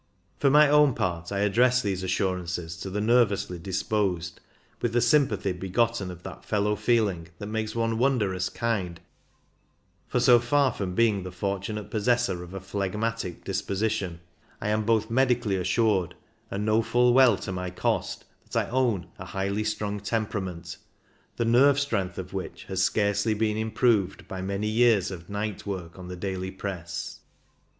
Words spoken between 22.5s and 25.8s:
has scarcely been improved by many years of night